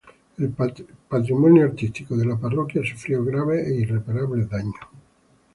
El 0.39 0.49
patrimonio 1.09 1.63
artístico 1.63 2.17
de 2.17 2.25
la 2.25 2.35
parroquia 2.35 2.81
sufrió 2.83 3.23
graves 3.23 3.67
e 3.67 3.75
irreparables 3.81 4.49
daños. 4.49 4.87